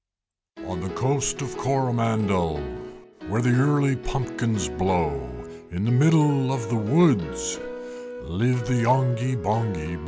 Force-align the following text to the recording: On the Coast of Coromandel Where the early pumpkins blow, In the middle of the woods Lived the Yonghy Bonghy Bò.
On 0.65 0.79
the 0.79 0.89
Coast 0.95 1.43
of 1.43 1.55
Coromandel 1.57 2.57
Where 3.27 3.43
the 3.43 3.53
early 3.53 3.95
pumpkins 3.95 4.67
blow, 4.67 5.13
In 5.69 5.85
the 5.85 5.91
middle 5.91 6.51
of 6.51 6.69
the 6.69 6.75
woods 6.75 7.59
Lived 8.23 8.65
the 8.65 8.81
Yonghy 8.81 9.35
Bonghy 9.35 9.97
Bò. 9.97 9.99